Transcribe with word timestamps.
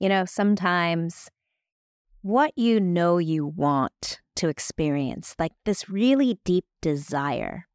You 0.00 0.08
know, 0.08 0.24
sometimes 0.24 1.28
what 2.22 2.56
you 2.56 2.80
know 2.80 3.18
you 3.18 3.46
want 3.46 4.20
to 4.36 4.48
experience, 4.48 5.34
like 5.38 5.52
this 5.66 5.90
really 5.90 6.38
deep 6.42 6.64
desire, 6.80 7.66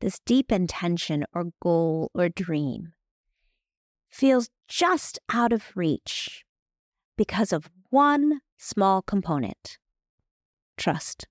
this 0.00 0.18
deep 0.24 0.50
intention 0.50 1.26
or 1.34 1.52
goal 1.60 2.10
or 2.14 2.30
dream, 2.30 2.94
feels 4.10 4.48
just 4.66 5.18
out 5.30 5.52
of 5.52 5.76
reach 5.76 6.44
because 7.18 7.52
of 7.52 7.68
one 7.90 8.40
small 8.56 9.02
component 9.02 9.76
trust. 10.78 11.26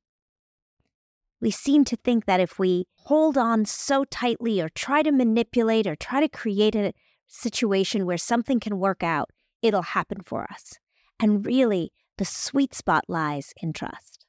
We 1.42 1.50
seem 1.50 1.84
to 1.86 1.96
think 1.96 2.26
that 2.26 2.40
if 2.40 2.60
we 2.60 2.86
hold 2.94 3.40
on 3.40 3.66
so 3.66 4.06
tightly 4.06 4.62
or 4.62 4.70
try 4.70 5.02
to 5.02 5.12
manipulate 5.12 5.88
or 5.88 5.96
try 5.96 6.22
to 6.22 6.30
create 6.30 6.76
a 6.76 6.94
situation 7.28 8.06
where 8.06 8.20
something 8.20 8.60
can 8.60 8.78
work 8.78 9.02
out, 9.04 9.32
it'll 9.64 9.82
happen 9.82 10.20
for 10.24 10.44
us. 10.52 10.78
And 11.20 11.46
really, 11.46 11.92
the 12.18 12.26
sweet 12.26 12.76
spot 12.76 13.06
lies 13.08 13.54
in 13.62 13.74
trust. 13.74 14.26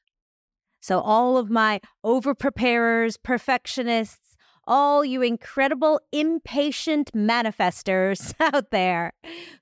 So, 0.81 0.99
all 1.01 1.37
of 1.37 1.49
my 1.49 1.81
over 2.03 2.33
preparers, 2.33 3.17
perfectionists, 3.17 4.35
all 4.67 5.05
you 5.05 5.21
incredible 5.21 5.99
impatient 6.11 7.11
manifestors 7.13 8.33
out 8.39 8.71
there 8.71 9.13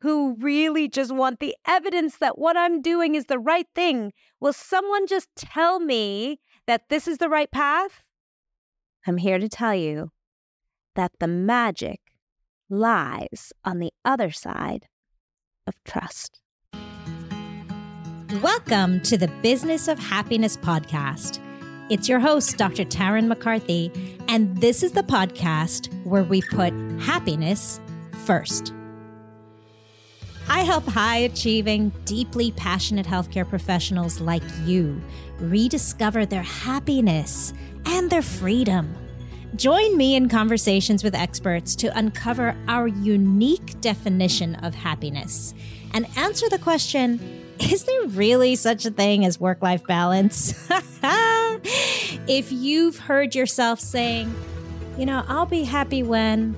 who 0.02 0.36
really 0.40 0.88
just 0.88 1.12
want 1.14 1.40
the 1.40 1.56
evidence 1.68 2.18
that 2.18 2.38
what 2.38 2.56
I'm 2.56 2.82
doing 2.82 3.16
is 3.16 3.26
the 3.26 3.40
right 3.40 3.68
thing, 3.76 4.14
will 4.40 4.54
someone 4.54 5.08
just 5.08 5.30
tell 5.36 5.80
me 5.80 6.40
that 6.68 6.90
this 6.90 7.08
is 7.08 7.18
the 7.18 7.30
right 7.30 7.52
path? 7.52 8.04
I'm 9.06 9.18
here 9.18 9.40
to 9.40 9.50
tell 9.50 9.76
you 9.76 10.12
that 10.96 11.12
the 11.20 11.28
magic 11.28 12.00
lies 12.70 13.52
on 13.66 13.80
the 13.80 13.92
other 14.06 14.32
side 14.32 14.88
of 15.68 15.76
trust. 15.84 16.40
Welcome 18.42 19.00
to 19.02 19.18
the 19.18 19.32
Business 19.42 19.88
of 19.88 20.00
Happiness 20.00 20.58
podcast. 20.58 21.40
It's 21.90 22.10
your 22.10 22.20
host, 22.20 22.58
Dr. 22.58 22.84
Tarryn 22.84 23.28
MacCarthy, 23.28 23.92
and 24.28 24.58
this 24.58 24.84
is 24.84 24.94
the 24.94 25.04
podcast 25.04 25.94
where 26.06 26.24
we 26.24 26.42
put 26.42 26.74
happiness 27.00 27.80
first. 28.26 28.74
I 30.50 30.62
help 30.62 30.86
high 30.86 31.18
achieving, 31.18 31.92
deeply 32.06 32.52
passionate 32.52 33.06
healthcare 33.06 33.48
professionals 33.48 34.20
like 34.20 34.44
you 34.66 35.02
rediscover 35.40 36.26
their 36.26 36.44
happiness 36.44 37.54
and 37.86 38.10
their 38.10 38.22
freedom. 38.22 38.96
Join 39.56 39.98
me 39.98 40.16
in 40.16 40.30
conversations 40.30 41.04
with 41.04 41.14
experts 41.14 41.76
to 41.76 41.96
uncover 41.98 42.56
our 42.68 42.88
unique 42.88 43.80
definition 43.82 44.56
of 44.56 44.74
happiness 44.74 45.54
and 45.94 46.08
answer 46.18 46.50
the 46.50 46.58
question 46.58 47.20
is 47.60 47.84
there 47.84 48.06
really 48.08 48.56
such 48.56 48.86
a 48.86 48.92
thing 48.92 49.26
as 49.26 49.40
work 49.40 49.62
life 49.62 49.86
balance? 49.86 50.68
if 52.28 52.52
you've 52.52 52.98
heard 52.98 53.36
yourself 53.36 53.80
saying, 53.80 54.34
you 54.98 55.06
know, 55.06 55.24
I'll 55.28 55.46
be 55.46 55.64
happy 55.64 56.02
when, 56.02 56.58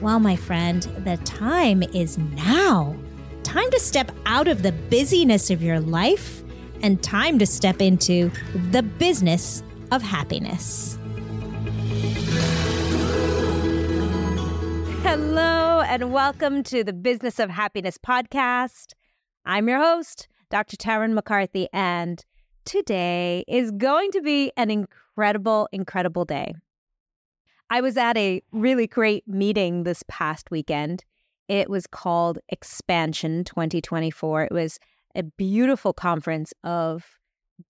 well, 0.00 0.20
my 0.20 0.36
friend, 0.36 0.82
the 1.04 1.16
time 1.24 1.82
is 1.82 2.18
now. 2.18 2.94
Time 3.42 3.70
to 3.70 3.80
step 3.80 4.12
out 4.26 4.48
of 4.48 4.62
the 4.62 4.72
busyness 4.72 5.50
of 5.50 5.62
your 5.62 5.80
life 5.80 6.42
and 6.82 7.02
time 7.02 7.38
to 7.38 7.46
step 7.46 7.80
into 7.80 8.30
the 8.70 8.82
business 8.82 9.62
of 9.90 10.02
happiness. 10.02 10.98
Hello, 15.14 15.82
and 15.82 16.10
welcome 16.10 16.62
to 16.62 16.82
the 16.82 16.94
Business 16.94 17.38
of 17.38 17.50
Happiness 17.50 17.98
podcast. 17.98 18.94
I'm 19.44 19.68
your 19.68 19.78
host, 19.78 20.26
Dr. 20.48 20.78
Tarryn 20.78 21.12
MacCarthy, 21.12 21.68
and 21.70 22.24
today 22.64 23.44
is 23.46 23.72
going 23.72 24.10
to 24.12 24.22
be 24.22 24.52
an 24.56 24.70
incredible, 24.70 25.68
incredible 25.70 26.24
day. 26.24 26.54
I 27.68 27.82
was 27.82 27.98
at 27.98 28.16
a 28.16 28.40
really 28.52 28.86
great 28.86 29.28
meeting 29.28 29.82
this 29.82 30.02
past 30.08 30.50
weekend. 30.50 31.04
It 31.46 31.68
was 31.68 31.86
called 31.86 32.38
Expansion 32.48 33.44
2024. 33.44 34.44
It 34.44 34.52
was 34.52 34.78
a 35.14 35.24
beautiful 35.24 35.92
conference 35.92 36.54
of 36.64 37.04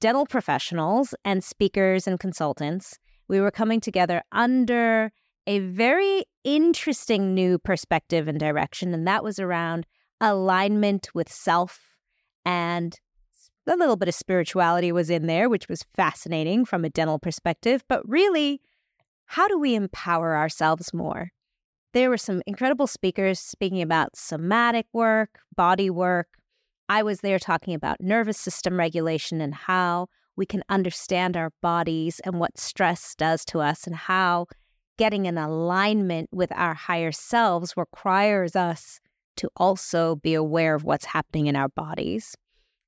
dental 0.00 0.26
professionals 0.26 1.12
and 1.24 1.42
speakers 1.42 2.06
and 2.06 2.20
consultants. 2.20 3.00
We 3.26 3.40
were 3.40 3.50
coming 3.50 3.80
together 3.80 4.22
under 4.30 5.10
a 5.48 5.58
very 5.58 6.24
interesting 6.44 7.34
new 7.34 7.58
perspective 7.58 8.28
and 8.28 8.38
direction, 8.38 8.94
and 8.94 9.06
that 9.06 9.24
was 9.24 9.38
around 9.38 9.86
alignment 10.20 11.08
with 11.14 11.30
self 11.30 11.96
and 12.44 12.98
a 13.66 13.76
little 13.76 13.96
bit 13.96 14.08
of 14.08 14.14
spirituality 14.14 14.90
was 14.90 15.08
in 15.08 15.26
there, 15.26 15.48
which 15.48 15.68
was 15.68 15.84
fascinating 15.94 16.64
from 16.64 16.84
a 16.84 16.90
dental 16.90 17.18
perspective. 17.18 17.84
But 17.88 18.06
really, 18.08 18.60
how 19.26 19.48
do 19.48 19.58
we 19.58 19.74
empower 19.74 20.36
ourselves 20.36 20.92
more? 20.92 21.30
There 21.92 22.10
were 22.10 22.18
some 22.18 22.42
incredible 22.46 22.86
speakers 22.86 23.38
speaking 23.38 23.82
about 23.82 24.16
somatic 24.16 24.86
work, 24.92 25.38
body 25.56 25.90
work. 25.90 26.28
I 26.88 27.02
was 27.02 27.20
there 27.20 27.38
talking 27.38 27.74
about 27.74 28.00
nervous 28.00 28.38
system 28.38 28.78
regulation 28.78 29.40
and 29.40 29.54
how 29.54 30.08
we 30.36 30.46
can 30.46 30.62
understand 30.68 31.36
our 31.36 31.52
bodies 31.60 32.20
and 32.24 32.40
what 32.40 32.58
stress 32.58 33.14
does 33.14 33.44
to 33.46 33.60
us 33.60 33.86
and 33.86 33.94
how 33.94 34.46
getting 35.02 35.26
in 35.26 35.36
alignment 35.36 36.28
with 36.30 36.52
our 36.52 36.74
higher 36.74 37.10
selves 37.10 37.76
requires 37.76 38.54
us 38.54 39.00
to 39.36 39.50
also 39.56 40.14
be 40.14 40.32
aware 40.32 40.76
of 40.76 40.84
what's 40.84 41.06
happening 41.06 41.48
in 41.48 41.56
our 41.56 41.68
bodies. 41.70 42.36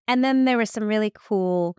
And 0.06 0.22
then 0.22 0.44
there 0.44 0.56
were 0.56 0.64
some 0.64 0.84
really 0.84 1.10
cool 1.12 1.76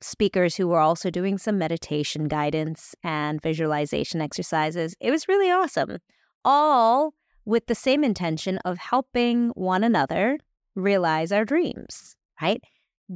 speakers 0.00 0.56
who 0.56 0.68
were 0.68 0.78
also 0.78 1.10
doing 1.10 1.36
some 1.36 1.58
meditation 1.58 2.28
guidance 2.28 2.94
and 3.02 3.42
visualization 3.42 4.22
exercises. 4.22 4.94
It 5.00 5.10
was 5.10 5.28
really 5.28 5.50
awesome, 5.50 5.98
all 6.46 7.12
with 7.44 7.66
the 7.66 7.74
same 7.74 8.02
intention 8.02 8.56
of 8.64 8.78
helping 8.78 9.50
one 9.50 9.84
another 9.84 10.38
realize 10.74 11.30
our 11.30 11.44
dreams, 11.44 12.16
right? 12.40 12.62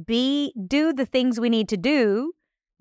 Be 0.05 0.53
do 0.67 0.93
the 0.93 1.07
things 1.07 1.39
we 1.39 1.49
need 1.49 1.67
to 1.69 1.77
do, 1.77 2.31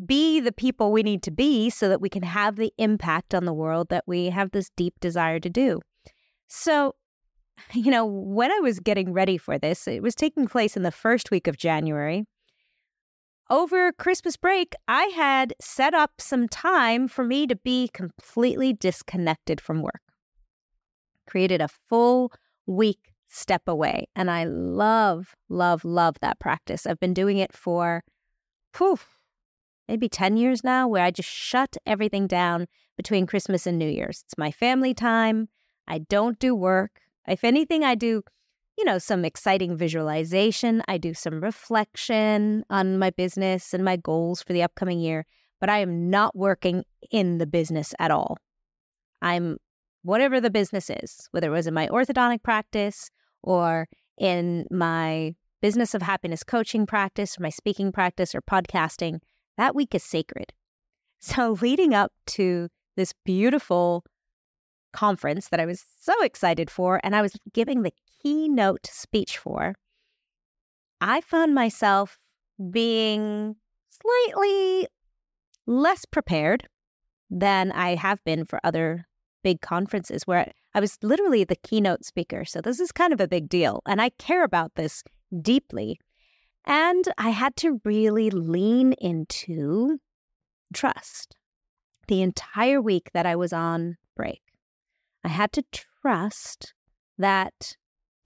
be 0.05 0.41
the 0.41 0.53
people 0.53 0.93
we 0.93 1.03
need 1.03 1.23
to 1.25 1.31
be 1.31 1.71
so 1.71 1.89
that 1.89 2.01
we 2.01 2.09
can 2.09 2.23
have 2.23 2.57
the 2.57 2.73
impact 2.79 3.35
on 3.35 3.45
the 3.45 3.53
world 3.53 3.89
that 3.89 4.05
we 4.07 4.27
have 4.27 4.53
this 4.53 4.71
deep 4.77 4.95
desire 5.01 5.41
to 5.41 5.51
do. 5.51 5.81
So, 6.47 6.95
you 7.73 7.91
know, 7.91 8.05
when 8.05 8.51
I 8.51 8.61
was 8.61 8.81
getting 8.81 9.13
ready 9.13 9.39
for 9.39 9.59
this, 9.59 9.89
it 9.89 10.03
was 10.03 10.15
taking 10.15 10.47
place 10.47 10.77
in 10.77 10.83
the 10.83 10.93
first 10.93 11.31
week 11.31 11.47
of 11.47 11.57
January. 11.57 12.25
Over 13.51 13.93
Christmas 13.93 14.37
break, 14.37 14.75
I 14.89 15.05
had 15.05 15.55
set 15.59 15.95
up 15.95 16.13
some 16.19 16.49
time 16.49 17.09
for 17.09 17.25
me 17.25 17.47
to 17.47 17.57
be 17.57 17.89
completely 17.95 18.75
disconnected 18.75 19.59
from 19.59 19.81
work. 19.81 20.03
Created 21.27 21.63
a 21.63 21.69
full 21.69 22.31
week 22.67 23.15
step 23.27 23.63
away. 23.67 24.07
And 24.15 24.31
I 24.31 24.45
love, 24.45 25.35
love, 25.49 25.85
love 25.85 26.17
that 26.21 26.39
practice. 26.39 26.87
I've 26.87 27.01
been 27.01 27.15
doing 27.15 27.39
it 27.39 27.55
for, 27.55 28.05
poof, 28.75 29.18
maybe 29.89 30.09
10 30.09 30.37
years 30.37 30.63
now, 30.63 30.87
where 30.87 31.05
I 31.05 31.11
just 31.11 31.29
shut 31.29 31.77
everything 31.87 32.27
down 32.27 32.67
between 32.97 33.27
Christmas 33.27 33.67
and 33.67 33.79
New 33.79 33.89
Year's. 33.89 34.23
It's 34.27 34.39
my 34.39 34.51
family 34.51 34.95
time. 34.95 35.49
I 35.87 35.99
don't 35.99 36.39
do 36.39 36.55
work. 36.55 37.01
If 37.27 37.45
anything, 37.45 37.85
I 37.85 37.95
do, 37.95 38.23
you 38.77 38.85
know, 38.85 38.99
some 38.99 39.25
exciting 39.25 39.77
visualization. 39.77 40.83
I 40.89 40.99
do 40.99 41.15
some 41.15 41.41
reflection 41.41 42.65
on 42.71 42.99
my 42.99 43.11
business 43.11 43.73
and 43.73 43.85
my 43.85 43.97
goals 43.97 44.43
for 44.43 44.53
the 44.53 44.63
upcoming 44.63 45.01
year, 45.01 45.27
but 45.61 45.71
I 45.71 45.79
am 45.79 46.11
not 46.11 46.37
working 46.37 46.85
in 47.11 47.39
the 47.39 47.47
business 47.47 47.95
at 47.99 48.11
all. 48.11 48.39
I'm 49.23 49.57
whatever 50.03 50.41
the 50.41 50.51
business 50.51 50.91
is, 50.91 51.29
whether 51.33 51.49
it 51.49 51.57
was 51.57 51.67
in 51.67 51.75
my 51.75 51.89
orthodontic 51.89 52.43
practice 52.43 53.11
or 53.43 53.89
in 54.19 54.67
my 54.71 55.35
business 55.61 55.95
of 55.95 56.03
happiness 56.03 56.43
coaching 56.45 56.87
practice, 56.87 57.39
or 57.39 57.43
my 57.43 57.51
speaking 57.51 57.91
practice, 57.91 58.35
or 58.35 58.41
podcasting, 58.41 59.19
that 59.59 59.75
week 59.75 59.95
is 59.95 60.03
sacred. 60.03 60.53
So, 61.21 61.59
leading 61.61 61.95
up 61.95 62.13
to 62.29 62.69
this 62.97 63.13
beautiful 63.25 64.05
conference 64.93 65.49
that 65.49 65.59
I 65.59 65.67
was 65.67 65.85
so 66.01 66.15
excited 66.23 66.71
for 66.71 67.01
and 67.03 67.17
I 67.17 67.23
was 67.23 67.33
giving 67.53 67.83
the 67.83 67.93
keynote 68.23 68.87
speech 68.87 69.37
for, 69.37 69.75
I 71.01 71.21
found 71.21 71.57
myself 71.57 72.21
being 72.71 73.57
slightly 73.91 74.87
less 75.67 76.05
prepared 76.05 76.69
than 77.31 77.73
I 77.73 77.97
have 77.97 78.23
been 78.25 78.45
for 78.45 78.61
other 78.65 79.07
big 79.43 79.61
conferences 79.61 80.27
where 80.27 80.53
I 80.75 80.81
was 80.81 80.99
literally 81.03 81.45
the 81.45 81.57
keynote 81.57 82.05
speaker. 82.05 82.45
So 82.45 82.61
this 82.61 82.81
is 82.81 82.93
kind 82.93 83.13
of 83.13 83.21
a 83.21 83.29
big 83.29 83.49
deal. 83.49 83.83
And 83.87 84.01
I 84.01 84.11
care 84.11 84.45
about 84.45 84.75
this 84.75 85.03
deeply. 85.43 86.01
And 86.69 87.07
I 87.17 87.31
had 87.31 87.57
to 87.57 87.81
really 87.87 88.29
lean 88.29 88.93
into 88.93 89.99
trust 90.75 91.35
the 92.09 92.21
entire 92.21 92.81
week 92.81 93.11
that 93.15 93.25
I 93.25 93.37
was 93.37 93.55
on 93.55 93.97
break. 94.15 94.43
I 95.25 95.29
had 95.29 95.51
to 95.53 95.65
trust 96.03 96.75
that 97.17 97.77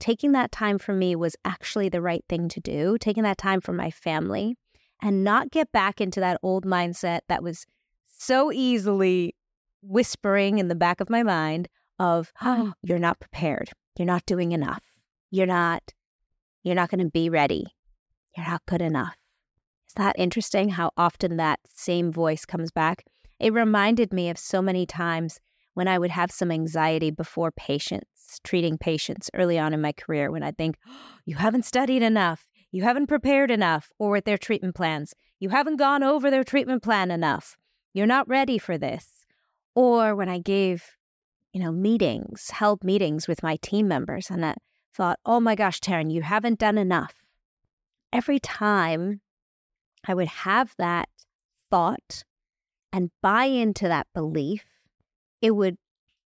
taking 0.01 0.33
that 0.33 0.51
time 0.51 0.77
for 0.77 0.93
me 0.93 1.15
was 1.15 1.37
actually 1.45 1.87
the 1.87 2.01
right 2.01 2.25
thing 2.27 2.49
to 2.49 2.59
do, 2.59 2.97
taking 2.99 3.23
that 3.23 3.37
time 3.37 3.61
for 3.61 3.71
my 3.71 3.89
family 3.89 4.57
and 5.01 5.23
not 5.23 5.49
get 5.49 5.71
back 5.71 6.01
into 6.01 6.19
that 6.19 6.37
old 6.43 6.65
mindset 6.65 7.19
that 7.29 7.41
was 7.41 7.65
so 8.17 8.51
easily 8.51 9.35
whispering 9.81 10.59
in 10.59 10.67
the 10.67 10.75
back 10.75 10.99
of 10.99 11.09
my 11.09 11.23
mind 11.23 11.69
of, 11.97 12.33
oh, 12.41 12.73
you're 12.83 12.99
not 12.99 13.21
prepared. 13.21 13.69
You're 13.97 14.05
not 14.05 14.25
doing 14.25 14.51
enough. 14.51 14.83
You're 15.31 15.47
not, 15.47 15.93
you're 16.63 16.75
not 16.75 16.89
going 16.89 17.03
to 17.03 17.09
be 17.09 17.29
ready. 17.29 17.67
You're 18.35 18.47
not 18.47 18.65
good 18.65 18.81
enough. 18.81 19.15
Is 19.87 19.93
that 19.95 20.15
interesting 20.17 20.69
how 20.69 20.91
often 20.97 21.37
that 21.37 21.59
same 21.67 22.11
voice 22.11 22.45
comes 22.45 22.71
back? 22.71 23.05
It 23.39 23.53
reminded 23.53 24.11
me 24.13 24.29
of 24.29 24.37
so 24.37 24.61
many 24.61 24.85
times 24.85 25.39
when 25.73 25.87
I 25.87 25.99
would 25.99 26.11
have 26.11 26.31
some 26.31 26.51
anxiety 26.51 27.11
before 27.11 27.51
patients, 27.51 28.39
treating 28.43 28.77
patients 28.77 29.29
early 29.33 29.57
on 29.59 29.73
in 29.73 29.81
my 29.81 29.91
career, 29.91 30.31
when 30.31 30.43
I 30.43 30.51
think, 30.51 30.77
oh, 30.87 30.91
you 31.25 31.35
haven't 31.35 31.65
studied 31.65 32.01
enough, 32.01 32.47
you 32.71 32.83
haven't 32.83 33.07
prepared 33.07 33.51
enough, 33.51 33.91
or 33.99 34.11
with 34.11 34.25
their 34.25 34.37
treatment 34.37 34.75
plans, 34.75 35.13
you 35.39 35.49
haven't 35.49 35.77
gone 35.77 36.03
over 36.03 36.31
their 36.31 36.43
treatment 36.43 36.83
plan 36.83 37.11
enough, 37.11 37.57
you're 37.93 38.07
not 38.07 38.27
ready 38.27 38.57
for 38.57 38.77
this. 38.77 39.25
Or 39.75 40.15
when 40.15 40.29
I 40.29 40.39
gave, 40.39 40.83
you 41.51 41.61
know, 41.61 41.71
meetings, 41.71 42.51
held 42.51 42.83
meetings 42.83 43.27
with 43.27 43.43
my 43.43 43.57
team 43.61 43.87
members, 43.87 44.29
and 44.29 44.45
I 44.45 44.55
thought, 44.93 45.19
oh 45.25 45.39
my 45.39 45.55
gosh, 45.55 45.79
Tarryn, 45.79 46.11
you 46.11 46.21
haven't 46.21 46.59
done 46.59 46.77
enough. 46.77 47.22
Every 48.13 48.37
time 48.37 49.21
I 50.07 50.13
would 50.13 50.27
have 50.27 50.75
that 50.77 51.09
thought 51.71 52.23
and 52.91 53.09
buy 53.23 53.45
into 53.45 53.87
that 53.87 54.05
belief, 54.13 54.63
it 55.41 55.55
would 55.55 55.77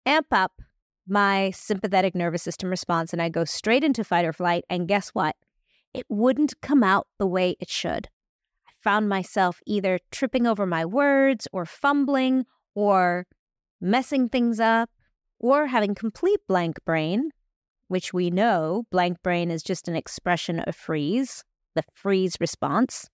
amp 0.04 0.26
up 0.32 0.60
my 1.06 1.52
sympathetic 1.52 2.16
nervous 2.16 2.42
system 2.42 2.70
response 2.70 3.12
and 3.12 3.22
I 3.22 3.28
go 3.28 3.44
straight 3.44 3.84
into 3.84 4.02
fight 4.02 4.24
or 4.24 4.32
flight. 4.32 4.64
And 4.68 4.88
guess 4.88 5.10
what? 5.10 5.36
It 5.94 6.06
wouldn't 6.08 6.60
come 6.60 6.82
out 6.82 7.06
the 7.20 7.26
way 7.28 7.54
it 7.60 7.70
should. 7.70 8.08
I 8.66 8.72
found 8.82 9.08
myself 9.08 9.60
either 9.64 10.00
tripping 10.10 10.44
over 10.44 10.66
my 10.66 10.84
words 10.84 11.46
or 11.52 11.64
fumbling 11.64 12.46
or 12.74 13.28
messing 13.80 14.28
things 14.28 14.58
up 14.58 14.90
or 15.38 15.68
having 15.68 15.94
complete 15.94 16.40
blank 16.48 16.84
brain, 16.84 17.30
which 17.86 18.12
we 18.12 18.28
know 18.28 18.86
blank 18.90 19.22
brain 19.22 19.52
is 19.52 19.62
just 19.62 19.86
an 19.86 19.94
expression 19.94 20.58
of 20.58 20.74
freeze, 20.74 21.44
the 21.76 21.84
freeze 21.94 22.36
response. 22.40 23.08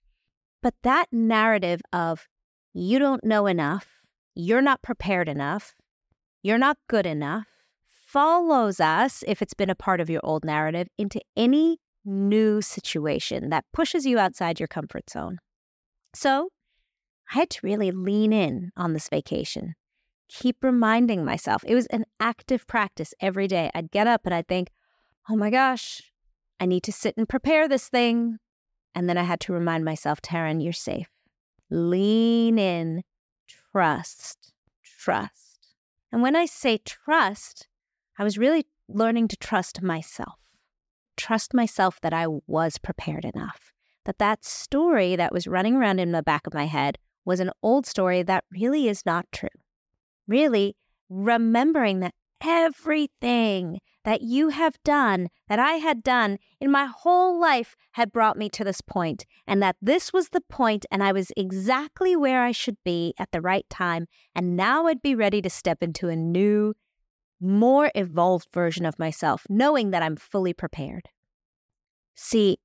But 0.62 0.74
that 0.82 1.06
narrative 1.12 1.82
of 1.92 2.26
you 2.72 2.98
don't 2.98 3.22
know 3.24 3.46
enough, 3.46 3.86
you're 4.34 4.62
not 4.62 4.80
prepared 4.80 5.28
enough, 5.28 5.74
you're 6.42 6.56
not 6.56 6.78
good 6.88 7.04
enough, 7.04 7.46
follows 7.88 8.80
us, 8.80 9.22
if 9.26 9.42
it's 9.42 9.54
been 9.54 9.70
a 9.70 9.74
part 9.74 10.00
of 10.00 10.08
your 10.08 10.20
old 10.24 10.44
narrative, 10.44 10.88
into 10.96 11.20
any 11.36 11.78
new 12.04 12.62
situation 12.62 13.50
that 13.50 13.64
pushes 13.72 14.06
you 14.06 14.18
outside 14.18 14.58
your 14.58 14.68
comfort 14.68 15.10
zone. 15.10 15.38
So 16.14 16.48
I 17.30 17.40
had 17.40 17.50
to 17.50 17.60
really 17.62 17.90
lean 17.90 18.32
in 18.32 18.70
on 18.76 18.92
this 18.92 19.08
vacation. 19.08 19.74
Keep 20.28 20.58
reminding 20.62 21.24
myself. 21.24 21.62
It 21.66 21.74
was 21.74 21.86
an 21.86 22.04
active 22.18 22.66
practice 22.66 23.14
every 23.20 23.48
day. 23.48 23.70
I'd 23.74 23.90
get 23.90 24.06
up 24.06 24.22
and 24.24 24.34
I'd 24.34 24.48
think, 24.48 24.70
oh 25.28 25.36
my 25.36 25.50
gosh, 25.50 26.02
I 26.58 26.66
need 26.66 26.82
to 26.84 26.92
sit 26.92 27.16
and 27.16 27.28
prepare 27.28 27.68
this 27.68 27.88
thing. 27.88 28.38
And 28.94 29.08
then 29.08 29.16
I 29.16 29.22
had 29.22 29.40
to 29.40 29.52
remind 29.52 29.84
myself, 29.84 30.20
Tarryn, 30.20 30.62
you're 30.62 30.72
safe. 30.72 31.08
Lean 31.70 32.58
in, 32.58 33.02
trust, 33.72 34.52
trust. 34.84 35.68
And 36.10 36.20
when 36.22 36.36
I 36.36 36.44
say 36.44 36.78
trust, 36.78 37.68
I 38.18 38.24
was 38.24 38.36
really 38.36 38.66
learning 38.88 39.28
to 39.28 39.36
trust 39.36 39.82
myself. 39.82 40.38
Trust 41.16 41.54
myself 41.54 42.00
that 42.02 42.12
I 42.12 42.26
was 42.46 42.78
prepared 42.78 43.24
enough. 43.24 43.72
That 44.04 44.18
that 44.18 44.44
story 44.44 45.16
that 45.16 45.32
was 45.32 45.46
running 45.46 45.76
around 45.76 46.00
in 46.00 46.12
the 46.12 46.22
back 46.22 46.46
of 46.46 46.54
my 46.54 46.66
head 46.66 46.98
was 47.24 47.40
an 47.40 47.50
old 47.62 47.86
story 47.86 48.22
that 48.22 48.44
really 48.50 48.88
is 48.88 49.06
not 49.06 49.26
true. 49.32 49.48
Really, 50.26 50.76
remembering 51.08 52.00
that 52.00 52.14
everything 52.42 53.80
that 54.04 54.22
you 54.22 54.48
have 54.48 54.76
done, 54.84 55.28
that 55.48 55.58
I 55.58 55.74
had 55.74 56.02
done 56.02 56.38
in 56.60 56.70
my 56.70 56.86
whole 56.86 57.40
life, 57.40 57.76
had 57.92 58.12
brought 58.12 58.36
me 58.36 58.48
to 58.50 58.64
this 58.64 58.80
point, 58.80 59.24
and 59.46 59.62
that 59.62 59.76
this 59.80 60.12
was 60.12 60.30
the 60.30 60.40
point, 60.40 60.84
and 60.90 61.02
I 61.02 61.12
was 61.12 61.32
exactly 61.36 62.16
where 62.16 62.42
I 62.42 62.52
should 62.52 62.76
be 62.84 63.14
at 63.18 63.30
the 63.30 63.40
right 63.40 63.66
time, 63.70 64.06
and 64.34 64.56
now 64.56 64.86
I'd 64.86 65.02
be 65.02 65.14
ready 65.14 65.40
to 65.42 65.50
step 65.50 65.82
into 65.82 66.08
a 66.08 66.16
new, 66.16 66.74
more 67.40 67.90
evolved 67.94 68.48
version 68.52 68.84
of 68.84 68.98
myself, 68.98 69.46
knowing 69.48 69.90
that 69.90 70.02
I'm 70.02 70.16
fully 70.16 70.52
prepared. 70.52 71.08
See, 72.14 72.58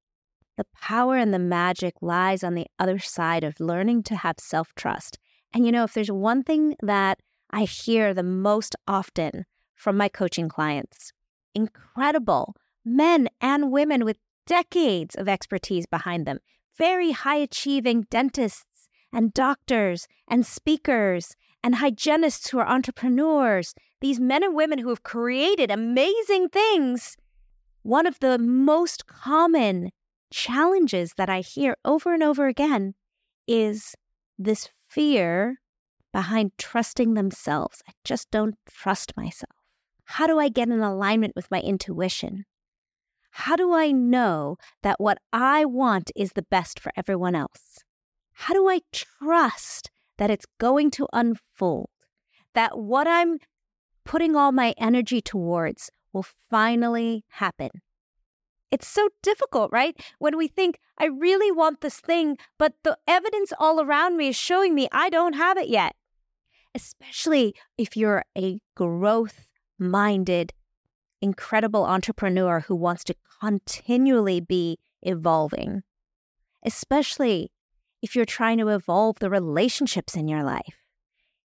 the 0.58 0.66
power 0.74 1.18
and 1.18 1.34
the 1.34 1.40
magic 1.40 1.94
lies 2.02 2.44
on 2.44 2.56
the 2.56 2.66
other 2.80 2.98
side 2.98 3.44
of 3.44 3.60
learning 3.60 4.04
to 4.04 4.16
have 4.16 4.36
self 4.40 4.74
trust. 4.76 5.20
And 5.54 5.66
you 5.66 5.72
know, 5.72 5.84
if 5.84 5.94
there's 5.94 6.12
one 6.12 6.44
thing 6.44 6.76
that 6.82 7.20
I 7.52 7.64
hear 7.64 8.14
the 8.14 8.24
most 8.24 8.76
often 8.88 9.46
from 9.78 9.96
my 9.96 10.10
coaching 10.10 10.50
clients. 10.50 11.14
Incredible 11.56 12.56
men 12.84 13.30
and 13.40 13.72
women 13.72 14.04
with 14.04 14.18
decades 14.46 15.16
of 15.16 15.30
expertise 15.30 15.86
behind 15.86 16.26
them, 16.26 16.40
very 16.78 17.12
high 17.12 17.38
achieving 17.38 18.08
dentists 18.10 18.90
and 19.14 19.34
doctors 19.34 20.08
and 20.28 20.46
speakers 20.46 21.36
and 21.64 21.76
hygienists 21.76 22.50
who 22.50 22.60
are 22.60 22.68
entrepreneurs, 22.68 23.74
these 24.02 24.20
men 24.20 24.44
and 24.44 24.56
women 24.56 24.80
who 24.80 24.90
have 24.90 25.04
created 25.04 25.72
amazing 25.72 26.50
things. 26.50 27.18
One 27.84 28.06
of 28.06 28.20
the 28.20 28.38
most 28.38 29.08
common 29.08 29.92
challenges 30.32 31.14
that 31.18 31.30
I 31.30 31.40
hear 31.42 31.78
over 31.86 32.14
and 32.14 32.24
over 32.24 32.48
again 32.48 32.96
is 33.48 33.96
this 34.38 34.70
fear 34.90 35.58
behind 36.14 36.52
trusting 36.58 37.14
themselves. 37.14 37.82
I 37.88 37.92
just 38.04 38.30
don't 38.32 38.56
trust 38.70 39.16
myself. 39.16 39.57
How 40.10 40.26
do 40.26 40.40
I 40.40 40.48
get 40.48 40.70
in 40.70 40.80
alignment 40.80 41.36
with 41.36 41.52
my 41.52 41.60
intuition? 41.60 42.46
How 43.30 43.58
do 43.58 43.74
I 43.74 43.92
know 43.92 44.58
that 44.82 45.02
what 45.02 45.18
I 45.34 45.66
want 45.66 46.12
is 46.16 46.32
the 46.32 46.48
best 46.50 46.80
for 46.80 46.94
everyone 46.96 47.36
else? 47.36 47.84
How 48.32 48.54
do 48.54 48.70
I 48.70 48.80
trust 48.94 49.92
that 50.18 50.32
it's 50.32 50.46
going 50.60 50.92
to 50.92 51.08
unfold? 51.12 51.90
That 52.54 52.80
what 52.80 53.06
I'm 53.06 53.40
putting 54.06 54.34
all 54.34 54.54
my 54.54 54.74
energy 54.78 55.22
towards 55.22 55.92
will 56.14 56.26
finally 56.50 57.26
happen? 57.28 57.70
It's 58.72 58.88
so 58.88 59.10
difficult, 59.22 59.72
right? 59.74 60.00
When 60.20 60.38
we 60.38 60.48
think, 60.48 60.80
I 60.98 61.08
really 61.08 61.52
want 61.52 61.82
this 61.82 62.00
thing, 62.00 62.38
but 62.58 62.76
the 62.84 62.98
evidence 63.08 63.52
all 63.60 63.82
around 63.82 64.16
me 64.16 64.30
is 64.30 64.38
showing 64.38 64.74
me 64.74 64.88
I 64.94 65.10
don't 65.10 65.34
have 65.34 65.58
it 65.58 65.68
yet. 65.68 65.96
Especially 66.74 67.56
if 67.78 67.98
you're 67.98 68.24
a 68.38 68.60
growth 68.74 69.47
minded, 69.80 70.54
incredible 71.22 71.86
entrepreneur 71.86 72.62
who 72.62 72.76
wants 72.76 73.04
to 73.06 73.16
continually 73.40 74.40
be 74.40 74.78
evolving, 75.02 75.84
especially 76.64 77.52
if 78.02 78.16
you're 78.16 78.26
trying 78.26 78.58
to 78.60 78.70
evolve 78.70 79.20
the 79.20 79.30
relationships 79.30 80.16
in 80.16 80.28
your 80.28 80.44
life 80.44 80.86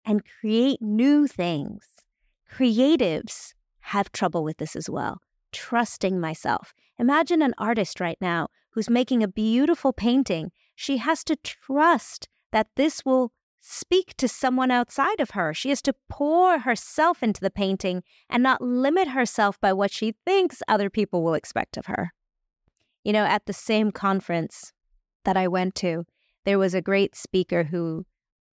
and 0.05 0.23
create 0.39 0.81
new 0.81 1.27
things. 1.27 1.85
Creatives 2.51 3.53
have 3.79 4.11
trouble 4.11 4.43
with 4.43 4.57
this 4.57 4.75
as 4.75 4.89
well. 4.89 5.21
Trusting 5.51 6.19
myself. 6.19 6.73
Imagine 6.97 7.41
an 7.41 7.53
artist 7.57 7.99
right 7.99 8.17
now 8.21 8.47
who's 8.71 8.89
making 8.89 9.23
a 9.23 9.27
beautiful 9.27 9.93
painting. 9.93 10.51
She 10.75 10.97
has 10.97 11.23
to 11.25 11.35
trust 11.37 12.27
that 12.51 12.67
this 12.75 13.03
will 13.05 13.31
speak 13.69 14.15
to 14.17 14.27
someone 14.27 14.71
outside 14.71 15.19
of 15.19 15.31
her. 15.31 15.53
She 15.53 15.69
has 15.69 15.81
to 15.83 15.93
pour 16.09 16.59
herself 16.59 17.21
into 17.21 17.41
the 17.41 17.51
painting 17.51 18.01
and 18.29 18.41
not 18.41 18.61
limit 18.61 19.09
herself 19.09 19.59
by 19.59 19.73
what 19.73 19.91
she 19.91 20.15
thinks 20.25 20.63
other 20.67 20.89
people 20.89 21.21
will 21.21 21.33
expect 21.33 21.75
of 21.75 21.87
her. 21.87 22.13
You 23.03 23.13
know, 23.13 23.25
at 23.25 23.45
the 23.45 23.53
same 23.53 23.91
conference 23.91 24.71
that 25.25 25.35
I 25.35 25.47
went 25.47 25.75
to, 25.75 26.05
there 26.45 26.57
was 26.57 26.73
a 26.73 26.81
great 26.81 27.15
speaker 27.15 27.63
who 27.63 28.05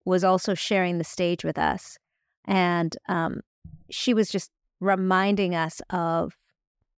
was 0.05 0.23
also 0.23 0.55
sharing 0.55 0.99
the 0.99 1.05
stage 1.05 1.45
with 1.45 1.59
us. 1.59 1.99
And 2.45 2.97
um, 3.09 3.40
she 3.90 4.14
was 4.14 4.31
just 4.31 4.50
reminding 4.79 5.55
us 5.55 5.83
of 5.90 6.37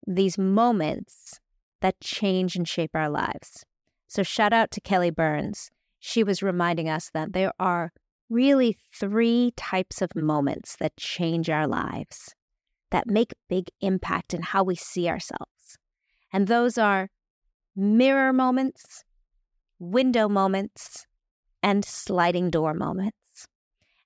these 0.06 0.38
moments 0.38 1.40
that 1.80 2.00
change 2.02 2.56
and 2.56 2.68
shape 2.68 2.92
our 2.94 3.10
lives. 3.10 3.66
So, 4.08 4.24
shout 4.24 4.52
out 4.52 4.72
to 4.72 4.82
Kelly 4.82 5.10
Burns. 5.10 5.72
She 6.00 6.24
was 6.24 6.44
reminding 6.44 6.90
us 6.90 7.10
that 7.14 7.34
there 7.34 7.54
are 7.60 7.94
really 8.32 8.78
three 8.94 9.52
types 9.58 10.02
of 10.02 10.16
moments 10.16 10.78
that 10.78 10.96
change 10.98 11.50
our 11.50 11.68
lives, 11.68 12.34
that 12.90 13.06
make 13.08 13.34
big 13.50 13.68
impact 13.82 14.34
in 14.34 14.42
how 14.42 14.64
we 14.64 14.76
see 14.76 15.08
ourselves. 15.10 15.78
And 16.32 16.48
those 16.48 16.78
are 16.78 17.10
mirror 17.76 18.32
moments, 18.32 19.04
window 19.80 20.30
moments, 20.30 21.06
and 21.62 21.84
sliding 21.84 22.50
door 22.50 22.74
moments. 22.74 23.48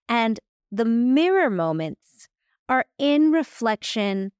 And 0.09 0.39
the 0.71 0.85
mirror 0.85 1.49
moments 1.49 2.27
are 2.67 2.85
in 2.97 3.31
reflection 3.31 4.31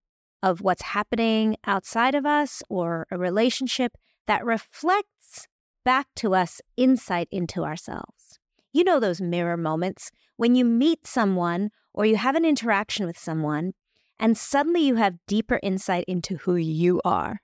of 0.42 0.62
what's 0.62 0.82
happening 0.82 1.58
outside 1.66 2.16
of 2.16 2.26
us 2.26 2.62
or 2.70 3.08
a 3.12 3.18
relationship 3.18 3.94
that 4.28 4.44
reflects 4.44 5.48
back 5.84 6.08
to 6.16 6.34
us 6.34 6.60
insight 6.76 7.28
into 7.32 7.64
ourselves. 7.64 8.40
You 8.76 8.84
know 8.84 9.00
those 9.00 9.22
mirror 9.22 9.56
moments 9.56 10.12
when 10.36 10.54
you 10.54 10.66
meet 10.66 11.08
someone 11.08 11.70
or 11.94 12.06
you 12.06 12.18
have 12.18 12.36
an 12.36 12.44
interaction 12.44 13.06
with 13.06 13.18
someone 13.18 13.72
and 14.20 14.38
suddenly 14.38 14.82
you 14.82 14.96
have 14.96 15.16
deeper 15.28 15.62
insight 15.64 16.04
into 16.10 16.36
who 16.36 16.58
you 16.58 17.00
are. 17.06 17.40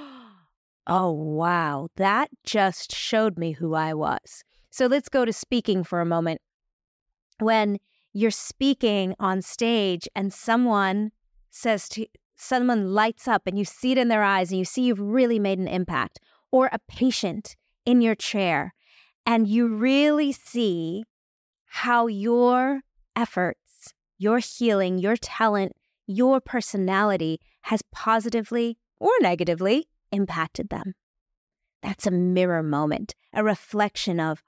oh, 0.86 1.12
wow, 1.12 1.88
that 1.96 2.28
just 2.44 2.94
showed 2.94 3.38
me 3.38 3.52
who 3.52 3.72
I 3.72 3.94
was. 3.94 4.44
So 4.68 4.84
let's 4.84 5.08
go 5.08 5.24
to 5.24 5.32
speaking 5.32 5.82
for 5.82 6.02
a 6.02 6.04
moment. 6.04 6.42
When 7.38 7.78
you're 8.12 8.30
speaking 8.30 9.14
on 9.18 9.40
stage 9.40 10.06
and 10.14 10.30
someone 10.30 11.12
says 11.48 11.88
to 11.88 12.04
someone 12.36 12.92
lights 12.92 13.26
up 13.26 13.46
and 13.46 13.58
you 13.58 13.64
see 13.64 13.92
it 13.92 13.98
in 13.98 14.08
their 14.08 14.22
eyes 14.22 14.50
and 14.50 14.58
you 14.58 14.66
see 14.66 14.82
you've 14.82 15.00
really 15.00 15.38
made 15.38 15.58
an 15.58 15.68
impact, 15.68 16.20
or 16.52 16.68
a 16.70 16.80
patient 16.86 17.56
in 17.86 18.02
your 18.02 18.14
chair 18.14 18.74
and 19.26 19.46
you 19.46 19.68
really 19.68 20.32
see 20.32 21.04
how 21.66 22.06
your 22.06 22.80
efforts, 23.14 23.94
your 24.18 24.38
healing, 24.38 24.98
your 24.98 25.16
talent, 25.16 25.72
your 26.06 26.40
personality 26.40 27.40
has 27.62 27.82
positively 27.92 28.78
or 28.98 29.12
negatively 29.20 29.88
impacted 30.12 30.68
them. 30.68 30.94
That's 31.82 32.06
a 32.06 32.10
mirror 32.10 32.62
moment, 32.62 33.14
a 33.32 33.44
reflection 33.44 34.20
of, 34.20 34.42